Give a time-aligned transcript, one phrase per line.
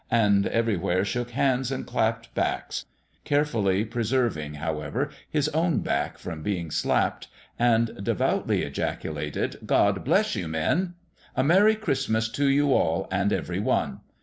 [0.09, 2.87] 1 and everywhere shook hands and clapped backs
[3.23, 7.27] carefully preserving, however, his own back from being slapped
[7.59, 10.95] and devoutly ejaculated" God bless you, men!
[11.35, 13.99] A Merry Christmas to you all and every one